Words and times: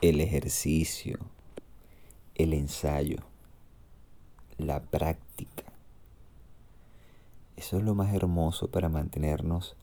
el 0.00 0.22
ejercicio, 0.22 1.18
el 2.34 2.54
ensayo, 2.54 3.18
la 4.56 4.80
práctica. 4.80 5.64
Eso 7.56 7.76
es 7.76 7.84
lo 7.84 7.94
más 7.94 8.14
hermoso 8.14 8.70
para 8.70 8.88
mantenernos 8.88 9.76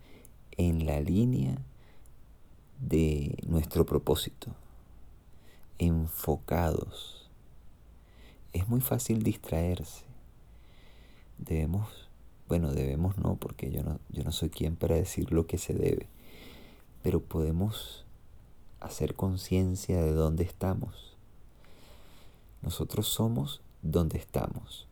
en 0.52 0.88
la 0.88 1.00
línea 1.02 1.60
de 2.80 3.38
nuestro 3.46 3.86
propósito, 3.86 4.56
enfocados. 5.78 7.30
Es 8.54 8.68
muy 8.68 8.82
fácil 8.82 9.22
distraerse. 9.22 10.04
Debemos, 11.38 12.10
bueno, 12.48 12.74
debemos 12.74 13.20
no, 13.20 13.36
porque 13.36 13.70
yo 13.70 13.84
no, 13.84 14.00
yo 14.10 14.24
no 14.24 14.32
soy 14.32 14.50
quien 14.50 14.78
para 14.78 14.96
decir 14.96 15.32
lo 15.32 15.46
que 15.46 15.60
se 15.60 15.76
debe, 15.76 16.08
pero 17.04 17.22
podemos 17.22 18.07
hacer 18.88 19.16
conciencia 19.16 20.02
de 20.02 20.12
dónde 20.12 20.44
estamos. 20.44 21.16
Nosotros 22.62 23.08
somos 23.08 23.62
donde 23.82 24.18
estamos. 24.18 24.88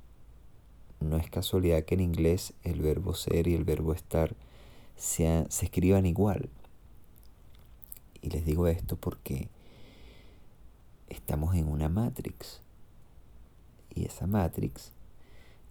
No 0.99 1.17
es 1.17 1.29
casualidad 1.29 1.83
que 1.83 1.95
en 1.95 2.01
inglés 2.01 2.53
el 2.63 2.81
verbo 2.81 3.13
ser 3.13 3.47
y 3.47 3.55
el 3.55 3.63
verbo 3.63 3.93
estar 3.93 4.35
se, 4.95 5.45
se 5.49 5.65
escriban 5.65 6.05
igual. 6.05 6.49
Y 8.21 8.29
les 8.29 8.45
digo 8.45 8.67
esto 8.67 8.95
porque 8.95 9.49
estamos 11.09 11.55
en 11.55 11.67
una 11.67 11.89
matrix. 11.89 12.61
Y 13.93 14.05
esa 14.05 14.27
matrix, 14.27 14.91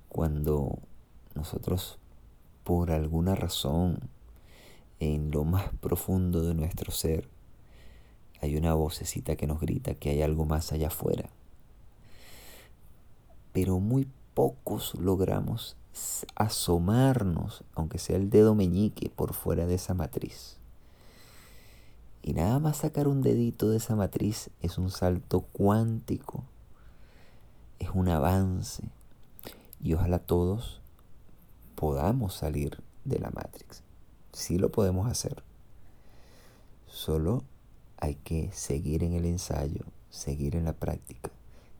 cuando 0.09 0.79
nosotros 1.35 1.99
por 2.65 2.91
alguna 2.91 3.35
razón 3.35 3.99
en 4.99 5.31
lo 5.31 5.45
más 5.45 5.69
profundo 5.81 6.43
de 6.43 6.55
nuestro 6.55 6.91
ser 6.91 7.29
hay 8.45 8.57
una 8.57 8.75
vocecita 8.75 9.37
que 9.37 9.47
nos 9.47 9.61
grita 9.61 9.95
que 9.95 10.11
hay 10.11 10.23
algo 10.23 10.45
más 10.45 10.73
allá 10.73 10.89
afuera. 10.89 11.31
Pero 13.53 13.81
muy 13.81 14.09
pocos 14.35 14.95
logramos 14.95 15.77
asomarnos, 16.35 17.65
aunque 17.75 17.99
sea 17.99 18.17
el 18.17 18.31
dedo 18.31 18.55
meñique, 18.55 19.09
por 19.09 19.33
fuera 19.33 19.67
de 19.67 19.75
esa 19.75 19.95
matriz. 19.95 20.59
Y 22.23 22.33
nada 22.33 22.59
más 22.59 22.79
sacar 22.79 23.07
un 23.07 23.23
dedito 23.23 23.69
de 23.69 23.77
esa 23.77 23.97
matriz 23.97 24.51
es 24.61 24.79
un 24.79 24.91
salto 24.91 25.43
cuántico, 25.53 26.45
es 27.79 27.91
un 27.95 28.09
avance. 28.09 28.83
Y 29.83 29.95
ojalá 29.95 30.19
todos 30.19 30.81
podamos 31.75 32.35
salir 32.35 32.83
de 33.05 33.19
la 33.19 33.31
Matrix. 33.31 33.83
Sí 34.33 34.59
lo 34.59 34.73
podemos 34.73 35.07
hacer. 35.11 35.43
Solo 36.87 37.45
hay 38.05 38.17
que 38.17 38.53
seguir 38.53 39.03
en 39.03 39.15
el 39.15 39.25
ensayo, 39.25 39.81
seguir 40.11 40.57
en 40.57 40.67
la 40.67 40.75
práctica 40.75 41.31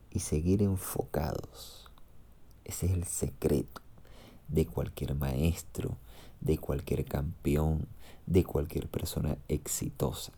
y 0.09 0.21
seguir 0.21 0.63
enfocados. 0.63 1.91
Ese 2.63 2.87
es 2.87 2.93
el 2.93 3.03
secreto 3.03 3.81
de 4.47 4.65
cualquier 4.65 5.13
maestro, 5.13 5.97
de 6.41 6.57
cualquier 6.57 7.05
campeón, 7.05 7.87
de 8.25 8.43
cualquier 8.43 8.87
persona 8.87 9.37
exitosa. 9.47 10.31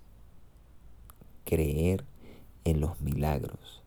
Creer 1.45 2.03
en 2.65 2.81
los 2.81 2.99
milagros. 2.99 3.81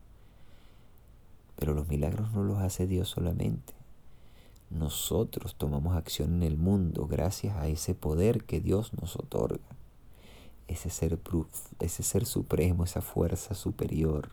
Pero 1.56 1.75
los 1.75 1.87
milagros 1.89 2.33
no 2.33 2.45
los 2.45 2.61
hace 2.61 2.87
Dios 2.87 3.11
solamente. 3.11 3.75
Nosotros 4.71 5.55
tomamos 5.55 5.98
acción 5.98 6.37
en 6.37 6.45
el 6.45 6.56
mundo 6.56 7.06
gracias 7.06 7.59
a 7.59 7.69
ese 7.69 7.95
poder 7.95 8.45
que 8.45 8.61
Dios 8.61 8.95
nos 8.95 9.17
otorga. 9.17 9.80
Ese 10.70 10.88
ser, 10.88 11.18
ese 11.80 12.02
ser 12.02 12.26
supremo, 12.26 12.84
esa 12.84 13.02
fuerza 13.02 13.54
superior. 13.54 14.30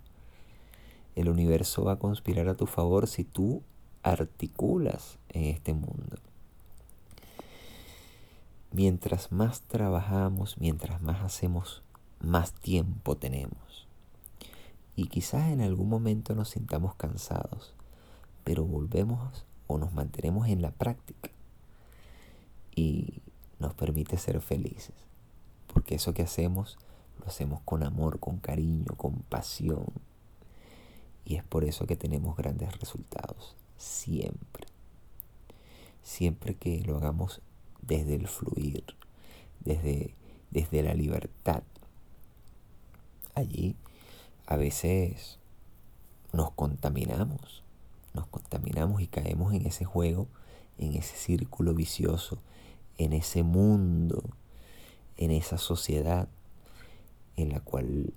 El 1.16 1.30
universo 1.30 1.84
va 1.84 1.94
a 1.94 2.00
conspirar 2.00 2.48
a 2.48 2.56
tu 2.56 2.68
favor 2.68 3.08
si 3.08 3.24
tú 3.24 3.64
articulas 4.04 5.18
en 5.30 5.46
este 5.46 5.74
mundo 5.74 6.18
mientras 8.72 9.32
más 9.32 9.62
trabajamos, 9.62 10.58
mientras 10.60 11.02
más 11.02 11.24
hacemos, 11.24 11.82
más 12.20 12.54
tiempo 12.54 13.18
tenemos. 13.18 13.88
Y 14.96 15.08
quizás 15.08 15.50
en 15.50 15.62
algún 15.62 15.90
momento 15.90 16.36
nos 16.36 16.50
sintamos 16.50 16.96
cansados, 16.96 17.74
pero 18.44 18.66
volvemos 18.66 19.46
o 19.68 19.78
nos 19.78 19.94
mantenemos 19.94 20.48
en 20.48 20.62
la 20.62 20.72
práctica 20.72 21.32
y 22.76 23.22
nos 23.60 23.74
permite 23.74 24.18
ser 24.18 24.42
felices. 24.42 24.96
Porque 25.78 25.94
eso 25.94 26.12
que 26.16 26.24
hacemos 26.24 26.76
lo 27.20 27.28
hacemos 27.28 27.62
con 27.64 27.84
amor, 27.84 28.20
con 28.20 28.40
cariño, 28.40 28.96
con 28.98 29.14
pasión. 29.14 29.86
Y 31.24 31.36
es 31.36 31.44
por 31.44 31.64
eso 31.64 31.86
que 31.86 31.96
tenemos 31.96 32.36
grandes 32.36 32.76
resultados, 32.80 33.56
siempre. 33.78 34.66
Siempre 36.02 36.56
que 36.56 36.82
lo 36.82 36.98
hagamos 36.98 37.42
desde 37.84 38.16
el 38.16 38.28
fluir, 38.28 38.86
desde, 39.60 40.16
desde 40.50 40.82
la 40.82 40.96
libertad. 40.96 41.62
Allí 43.36 43.76
a 44.48 44.56
veces 44.56 45.38
nos 46.34 46.50
contaminamos, 46.54 47.62
nos 48.16 48.26
contaminamos 48.26 49.00
y 49.00 49.06
caemos 49.06 49.54
en 49.54 49.68
ese 49.68 49.86
juego, 49.86 50.28
en 50.80 50.96
ese 50.96 51.16
círculo 51.16 51.76
vicioso, 51.76 52.40
en 52.98 53.14
ese 53.14 53.44
mundo, 53.44 54.24
en 55.18 55.32
esa 55.32 55.58
sociedad 55.58 56.28
en 57.36 57.50
la 57.50 57.60
cual 57.60 58.14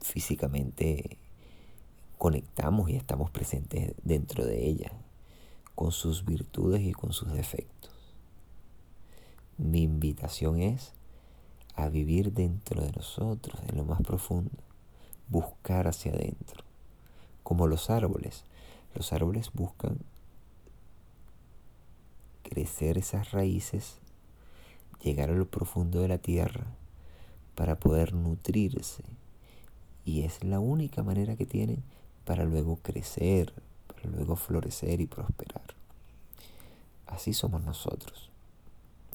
físicamente 0.00 1.18
conectamos 2.18 2.90
y 2.90 2.96
estamos 2.96 3.30
presentes 3.30 3.94
dentro 4.04 4.44
de 4.44 4.66
ella, 4.66 4.92
con 5.74 5.90
sus 5.90 6.24
virtudes 6.24 6.82
y 6.82 6.92
con 6.92 7.12
sus 7.12 7.32
defectos. 7.32 7.90
Mi 9.58 9.82
invitación 9.82 10.60
es 10.60 10.92
a 11.74 11.88
vivir 11.88 12.32
dentro 12.32 12.82
de 12.82 12.92
nosotros, 12.92 13.60
en 13.68 13.76
lo 13.76 13.84
más 13.84 14.00
profundo, 14.02 14.52
buscar 15.28 15.88
hacia 15.88 16.12
adentro, 16.12 16.64
como 17.42 17.66
los 17.66 17.90
árboles. 17.90 18.44
Los 18.94 19.12
árboles 19.12 19.50
buscan 19.52 19.98
crecer 22.42 22.98
esas 22.98 23.32
raíces, 23.32 23.98
llegar 25.02 25.30
a 25.30 25.34
lo 25.34 25.46
profundo 25.46 26.00
de 26.00 26.08
la 26.08 26.18
tierra 26.18 26.66
para 27.54 27.78
poder 27.78 28.14
nutrirse. 28.14 29.04
Y 30.04 30.22
es 30.22 30.42
la 30.42 30.60
única 30.60 31.02
manera 31.02 31.36
que 31.36 31.46
tienen 31.46 31.82
para 32.24 32.44
luego 32.44 32.76
crecer, 32.76 33.52
para 33.86 34.10
luego 34.10 34.36
florecer 34.36 35.00
y 35.00 35.06
prosperar. 35.06 35.74
Así 37.06 37.32
somos 37.32 37.62
nosotros 37.62 38.32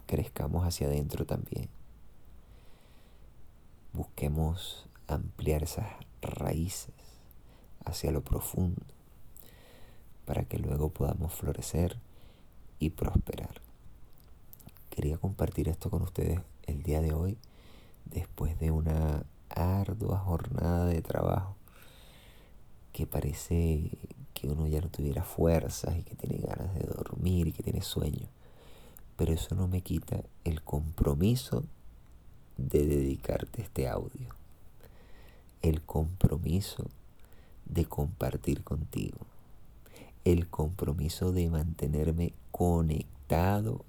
crezcamos 0.08 0.66
hacia 0.66 0.88
adentro 0.88 1.25
también. 1.25 1.70
Busquemos 3.94 4.88
ampliar 5.08 5.64
esas 5.64 5.88
raíces 6.22 6.94
hacia 7.86 8.12
lo 8.12 8.24
profundo 8.24 8.81
para 10.25 10.44
que 10.44 10.58
luego 10.58 10.90
podamos 10.90 11.34
florecer 11.34 11.98
y 12.80 12.90
prosperar. 12.90 13.66
Quería 14.97 15.19
compartir 15.19 15.69
esto 15.69 15.91
con 15.91 16.02
ustedes 16.02 16.40
el 16.66 16.81
día 16.81 17.02
de 17.02 17.13
hoy 17.13 17.38
después 18.06 18.58
de 18.58 18.72
una 18.72 19.28
ardua 19.47 20.18
jornada 20.18 20.88
de 20.88 21.03
trabajo 21.03 21.56
que 22.94 23.06
parece 23.06 23.91
que 24.34 24.47
uno 24.47 24.66
ya 24.66 24.81
no 24.81 24.90
tuviera 24.90 25.22
fuerzas 25.22 25.96
y 26.00 26.02
que 26.02 26.16
tiene 26.16 26.40
ganas 26.40 26.74
de 26.74 26.88
dormir 26.88 27.46
y 27.46 27.52
que 27.52 27.62
tiene 27.62 27.84
sueño. 27.84 28.28
Pero 29.18 29.34
eso 29.34 29.53
no 29.53 29.68
me 29.68 29.81
quita 29.81 30.24
el 30.44 30.63
compromiso 30.63 31.63
de 32.57 32.88
dedicarte 32.88 33.62
este 33.62 33.88
audio, 33.88 34.34
el 35.62 35.83
compromiso 35.83 36.89
de 37.66 37.86
compartir 37.86 38.63
contigo, 38.63 39.19
el 40.25 40.50
compromiso 40.50 41.31
de 41.33 41.51
mantenerme 41.51 42.33
conectado 42.50 43.17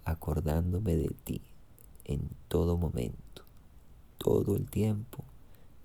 acordándome 0.05 0.97
de 0.97 1.11
ti 1.25 1.41
en 2.05 2.29
todo 2.49 2.77
momento, 2.77 3.45
todo 4.19 4.57
el 4.57 4.69
tiempo, 4.69 5.23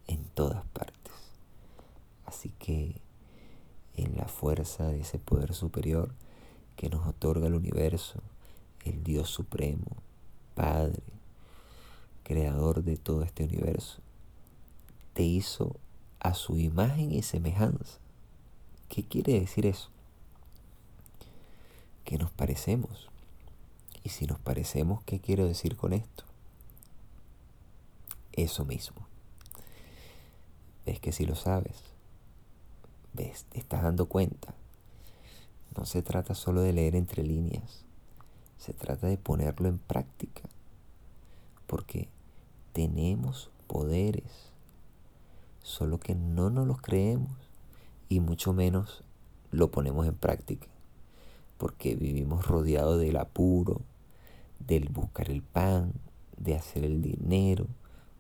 en 0.08 0.24
todas 0.34 0.66
partes. 0.66 1.14
Así 2.26 2.50
que 2.58 2.96
en 3.96 4.18
la 4.18 4.28
fuerza 4.28 4.88
de 4.88 5.02
ese 5.02 5.20
poder 5.20 5.54
superior 5.54 6.14
que 6.76 6.90
nos 6.90 7.06
otorga 7.08 7.48
el 7.48 7.54
universo, 7.54 8.22
el 8.86 9.04
Dios 9.04 9.30
Supremo, 9.30 9.98
Padre, 10.56 11.04
Creador 12.24 12.84
de 12.84 12.98
todo 12.98 13.22
este 13.22 13.44
universo, 13.44 14.00
te 15.14 15.24
hizo 15.24 15.76
a 16.20 16.34
su 16.34 16.58
imagen 16.58 17.12
y 17.12 17.22
semejanza. 17.22 18.00
¿Qué 18.90 19.04
quiere 19.04 19.40
decir 19.40 19.66
eso? 19.66 19.90
Que 22.04 22.18
nos 22.18 22.32
parecemos. 22.32 23.13
Y 24.04 24.10
si 24.10 24.26
nos 24.26 24.40
parecemos, 24.40 25.02
¿qué 25.04 25.20
quiero 25.20 25.48
decir 25.48 25.78
con 25.78 25.94
esto? 25.94 26.26
Eso 28.34 28.66
mismo. 28.66 29.08
ves 30.86 31.00
que 31.00 31.12
si 31.12 31.26
lo 31.26 31.36
sabes, 31.36 31.78
ves, 33.14 33.46
te 33.46 33.60
estás 33.60 33.84
dando 33.84 34.08
cuenta. 34.08 34.54
No 35.78 35.86
se 35.86 36.02
trata 36.02 36.36
solo 36.36 36.62
de 36.62 36.74
leer 36.74 36.96
entre 36.96 37.24
líneas, 37.24 37.86
se 38.58 38.74
trata 38.74 39.08
de 39.08 39.18
ponerlo 39.18 39.70
en 39.70 39.80
práctica, 39.80 40.42
porque 41.68 42.10
tenemos 42.74 43.50
poderes, 43.68 44.52
solo 45.62 46.00
que 46.00 46.16
no 46.16 46.50
nos 46.50 46.68
los 46.68 46.82
creemos 46.82 47.32
y 48.10 48.20
mucho 48.20 48.54
menos 48.54 49.04
lo 49.52 49.72
ponemos 49.72 50.06
en 50.08 50.16
práctica, 50.16 50.68
porque 51.58 51.96
vivimos 51.96 52.46
rodeados 52.46 53.00
del 53.00 53.18
apuro, 53.18 53.82
del 54.60 54.90
buscar 54.90 55.30
el 55.30 55.42
pan, 55.42 55.94
de 56.38 56.56
hacer 56.56 56.84
el 56.84 57.02
dinero, 57.02 57.68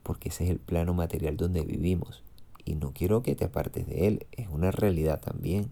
porque 0.03 0.29
ese 0.29 0.45
es 0.45 0.49
el 0.49 0.59
plano 0.59 0.93
material 0.93 1.37
donde 1.37 1.61
vivimos. 1.61 2.23
Y 2.65 2.75
no 2.75 2.91
quiero 2.93 3.23
que 3.23 3.35
te 3.35 3.45
apartes 3.45 3.87
de 3.87 4.07
él, 4.07 4.27
es 4.31 4.47
una 4.47 4.71
realidad 4.71 5.19
también. 5.19 5.69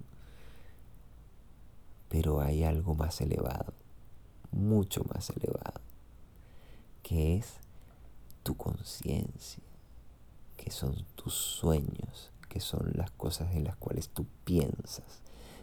Pero 2.09 2.41
hay 2.41 2.63
algo 2.63 2.95
más 2.95 3.21
elevado, 3.21 3.73
mucho 4.51 5.03
más 5.13 5.29
elevado, 5.29 5.79
que 7.03 7.37
es 7.37 7.53
tu 8.43 8.57
conciencia, 8.57 9.63
que 10.57 10.71
son 10.71 11.05
tus 11.15 11.33
sueños, 11.33 12.31
que 12.49 12.59
son 12.59 12.91
las 12.95 13.11
cosas 13.11 13.55
en 13.55 13.63
las 13.63 13.77
cuales 13.77 14.09
tú 14.09 14.25
piensas, 14.43 15.21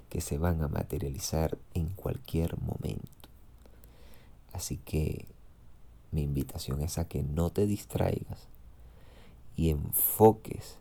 que 0.08 0.22
se 0.22 0.38
van 0.38 0.62
a 0.62 0.68
materializar 0.68 1.58
en 1.74 1.90
cualquier 1.90 2.58
momento. 2.62 3.17
Así 4.58 4.78
que 4.78 5.24
mi 6.10 6.22
invitación 6.22 6.82
es 6.82 6.98
a 6.98 7.06
que 7.06 7.22
no 7.22 7.50
te 7.50 7.64
distraigas 7.64 8.48
y 9.54 9.70
enfoques 9.70 10.78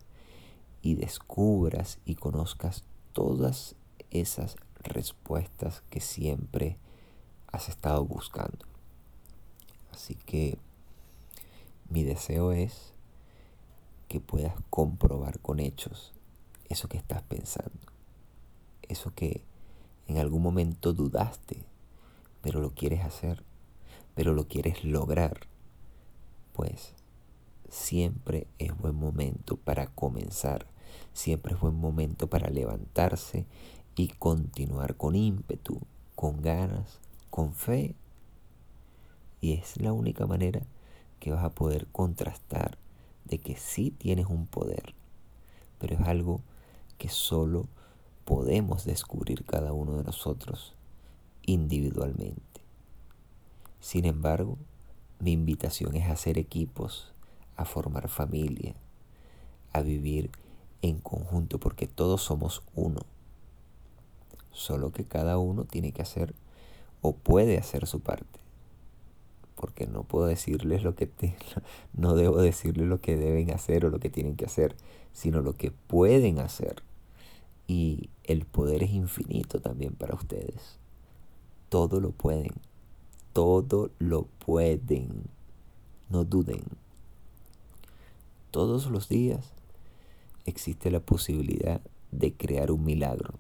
y 0.82 0.96
descubras 0.96 2.00
y 2.04 2.16
conozcas 2.16 2.86
todas 3.14 3.76
esas 4.10 4.56
respuestas 4.80 5.84
que 5.92 6.02
siempre 6.02 6.80
has 7.52 7.70
estado 7.70 8.04
buscando. 8.04 8.66
Así 9.92 10.16
que 10.16 10.58
mi 11.88 12.04
deseo 12.04 12.54
es 12.54 12.94
que 14.08 14.20
puedas 14.20 14.56
comprobar 14.72 15.38
con 15.38 15.60
hechos 15.60 16.14
eso 16.68 16.90
que 16.90 16.98
estás 16.98 17.22
pensando, 17.22 17.78
eso 18.90 19.14
que 19.14 19.44
en 20.08 20.18
algún 20.18 20.42
momento 20.42 20.94
dudaste, 20.94 21.64
pero 22.42 22.60
lo 22.60 22.72
quieres 22.72 23.04
hacer, 23.04 23.44
pero 24.18 24.34
lo 24.34 24.48
quieres 24.48 24.84
lograr, 24.84 25.42
pues 26.54 26.96
siempre 27.70 28.48
es 28.58 28.76
buen 28.76 28.96
momento 28.96 29.58
para 29.58 29.86
comenzar, 29.94 30.66
siempre 31.14 31.54
es 31.54 31.60
buen 31.60 31.76
momento 31.76 32.26
para 32.26 32.50
levantarse 32.50 33.46
y 33.96 34.08
continuar 34.08 34.96
con 34.96 35.16
ímpetu, 35.16 35.80
con 36.16 36.42
ganas, 36.42 37.00
con 37.30 37.54
fe. 37.54 37.94
Y 39.40 39.54
es 39.54 39.80
la 39.80 39.94
única 39.94 40.26
manera 40.26 40.64
que 41.20 41.30
vas 41.30 41.44
a 41.44 41.54
poder 41.54 41.86
contrastar 41.86 42.80
de 43.26 43.38
que 43.38 43.56
sí 43.56 43.92
tienes 43.92 44.26
un 44.26 44.48
poder, 44.48 44.96
pero 45.78 45.94
es 45.94 46.02
algo 46.08 46.42
que 46.98 47.10
solo 47.10 47.68
podemos 48.26 48.84
descubrir 48.84 49.46
cada 49.46 49.74
uno 49.74 49.96
de 49.96 50.06
nosotros 50.06 50.74
individualmente. 51.46 52.47
Sin 53.88 54.04
embargo, 54.04 54.58
mi 55.22 55.32
invitación 55.32 55.96
es 55.96 56.10
hacer 56.10 56.38
equipos, 56.38 57.14
a 57.56 57.64
formar 57.64 58.10
familia, 58.10 58.76
a 59.72 59.80
vivir 59.80 60.30
en 60.82 61.00
conjunto, 61.00 61.58
porque 61.58 61.88
todos 61.88 62.22
somos 62.22 62.64
uno. 62.76 63.00
Solo 64.52 64.92
que 64.92 65.06
cada 65.06 65.38
uno 65.38 65.64
tiene 65.64 65.94
que 65.94 66.02
hacer 66.02 66.36
o 67.02 67.14
puede 67.16 67.58
hacer 67.58 67.88
su 67.88 68.02
parte. 68.02 68.42
Porque 69.56 69.88
no 69.88 70.04
puedo 70.04 70.26
decirles 70.26 70.84
lo 70.84 70.94
que 70.94 71.10
no 71.94 72.16
debo 72.16 72.42
decirles 72.42 72.90
lo 72.90 73.00
que 73.00 73.16
deben 73.16 73.52
hacer 73.52 73.86
o 73.86 73.90
lo 73.90 74.02
que 74.02 74.10
tienen 74.10 74.36
que 74.36 74.44
hacer, 74.44 74.76
sino 75.14 75.40
lo 75.40 75.54
que 75.54 75.72
pueden 75.72 76.40
hacer. 76.40 76.84
Y 77.68 78.10
el 78.26 78.46
poder 78.46 78.84
es 78.84 78.92
infinito 78.92 79.62
también 79.62 79.96
para 79.96 80.14
ustedes. 80.14 80.78
Todo 81.70 82.02
lo 82.02 82.12
pueden. 82.12 82.67
Todo 83.38 83.92
lo 84.00 84.24
pueden. 84.24 85.30
No 86.10 86.24
duden 86.24 86.64
todos 88.58 88.88
los 88.88 89.08
días 89.08 89.54
existe 90.48 90.90
la 90.90 91.00
posibilidad 91.00 91.80
de 92.12 92.34
crear 92.34 92.72
un 92.72 92.84
milagro. 92.84 93.36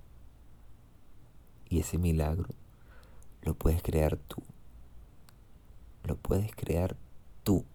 Y 1.69 1.79
ese 1.79 1.97
milagro 1.97 2.49
lo 3.41 3.55
puedes 3.55 3.81
crear 3.81 4.17
tú. 4.17 4.43
Lo 6.03 6.17
puedes 6.17 6.55
crear 6.55 6.95
tú. 7.41 7.65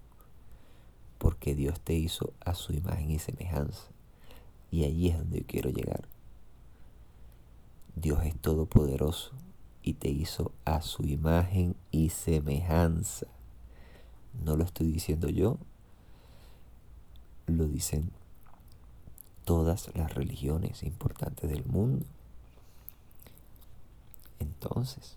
Porque 1.19 1.57
Dios 1.57 1.81
te 1.81 1.95
hizo 1.95 2.33
a 2.45 2.55
su 2.55 2.73
imagen 2.75 3.11
y 3.11 3.19
semejanza. 3.19 3.89
Y 4.71 4.85
allí 4.85 5.09
es 5.09 5.19
donde 5.19 5.41
yo 5.41 5.47
quiero 5.49 5.71
llegar. 5.71 6.07
Dios 7.97 8.23
es 8.23 8.37
todopoderoso 8.37 9.33
y 9.83 9.95
te 9.95 10.09
hizo 10.09 10.53
a 10.65 10.81
su 10.81 11.05
imagen 11.05 11.77
y 11.91 12.11
semejanza. 12.11 13.27
No 14.45 14.57
lo 14.57 14.65
estoy 14.65 14.91
diciendo 14.91 15.29
yo, 15.29 15.59
lo 17.47 17.67
dicen 17.67 18.11
todas 19.45 19.91
las 19.95 20.15
religiones 20.15 20.83
importantes 20.83 21.51
del 21.51 21.65
mundo. 21.65 22.07
Entonces, 24.39 25.17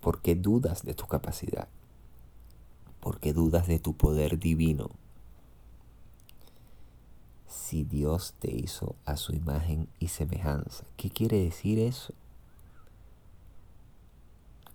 ¿por 0.00 0.20
qué 0.20 0.34
dudas 0.34 0.84
de 0.84 0.94
tu 0.94 1.06
capacidad? 1.06 1.68
¿Por 3.00 3.18
qué 3.18 3.32
dudas 3.32 3.66
de 3.66 3.78
tu 3.78 3.94
poder 3.94 4.38
divino? 4.38 4.90
Si 7.48 7.84
Dios 7.84 8.34
te 8.38 8.54
hizo 8.54 8.94
a 9.04 9.16
su 9.16 9.34
imagen 9.34 9.88
y 9.98 10.08
semejanza, 10.08 10.84
¿qué 10.96 11.10
quiere 11.10 11.42
decir 11.42 11.78
eso? 11.78 12.14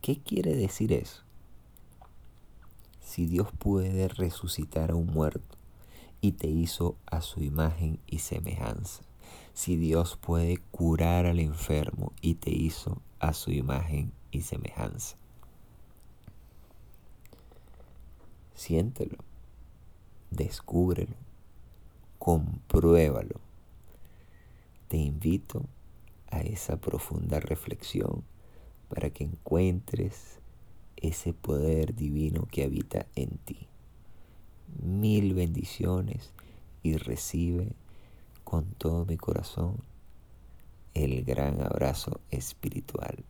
¿Qué 0.06 0.20
quiere 0.20 0.54
decir 0.56 0.94
eso? 0.94 1.24
Si 3.02 3.26
Dios 3.26 3.48
puede 3.58 4.08
resucitar 4.08 4.92
a 4.92 4.96
un 4.96 5.08
muerto, 5.08 5.58
y 6.22 6.34
te 6.34 6.48
hizo 6.48 6.96
a 7.08 7.22
su 7.22 7.42
imagen 7.42 7.98
y 8.06 8.20
semejanza. 8.20 9.02
Si 9.56 9.78
Dios 9.78 10.16
puede 10.16 10.60
curar 10.70 11.26
al 11.26 11.40
enfermo 11.40 12.14
y 12.22 12.36
te 12.36 12.52
hizo 12.52 13.02
a 13.18 13.34
su 13.34 13.50
imagen 13.50 14.12
y 14.30 14.42
semejanza. 14.42 15.18
Siéntelo, 18.54 19.18
descúbrelo, 20.30 21.16
compruébalo. 22.20 23.40
Te 24.88 24.98
invito 24.98 25.66
a 26.30 26.42
esa 26.42 26.78
profunda 26.78 27.40
reflexión 27.40 28.24
para 28.90 29.10
que 29.10 29.24
encuentres 29.24 30.40
ese 30.96 31.34
poder 31.34 31.96
divino 31.96 32.48
que 32.50 32.64
habita 32.64 33.06
en 33.16 33.30
ti 33.46 33.68
mil 34.82 35.34
bendiciones 35.34 36.32
y 36.84 36.98
recibe 36.98 37.74
con 38.44 38.66
todo 38.78 39.06
mi 39.06 39.18
corazón 39.18 39.78
el 40.94 41.24
gran 41.24 41.62
abrazo 41.62 42.22
espiritual. 42.32 43.24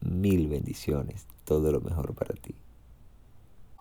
Mil 0.00 0.48
bendiciones, 0.48 1.26
todo 1.44 1.72
lo 1.72 1.80
mejor 1.80 2.14
para 2.14 2.34
ti. 2.34 2.54